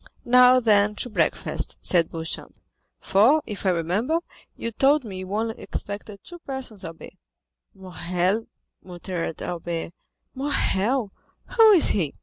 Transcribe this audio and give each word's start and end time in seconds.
"Now, 0.25 0.59
then, 0.59 0.95
to 0.95 1.11
breakfast," 1.11 1.77
said 1.85 2.09
Beauchamp; 2.09 2.55
"for, 2.99 3.43
if 3.45 3.67
I 3.67 3.69
remember, 3.69 4.21
you 4.57 4.71
told 4.71 5.03
me 5.03 5.19
you 5.19 5.31
only 5.31 5.59
expected 5.59 6.21
two 6.23 6.39
persons, 6.39 6.83
Albert." 6.83 7.13
"Morrel," 7.75 8.47
muttered 8.81 9.43
Albert—"Morrel—who 9.43 11.71
is 11.73 11.89
he?" 11.89 12.15